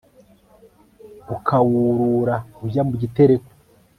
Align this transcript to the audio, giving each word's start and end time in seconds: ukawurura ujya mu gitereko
ukawurura 1.35 2.35
ujya 2.65 2.81
mu 2.87 2.95
gitereko 3.01 3.49